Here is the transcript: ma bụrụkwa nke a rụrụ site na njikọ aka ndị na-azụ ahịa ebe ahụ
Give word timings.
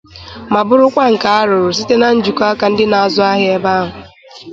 ma 0.51 0.61
bụrụkwa 0.67 1.03
nke 1.13 1.27
a 1.39 1.41
rụrụ 1.49 1.69
site 1.77 1.95
na 2.01 2.07
njikọ 2.17 2.43
aka 2.51 2.65
ndị 2.71 2.85
na-azụ 2.91 3.21
ahịa 3.31 3.51
ebe 3.57 3.69
ahụ 3.79 3.91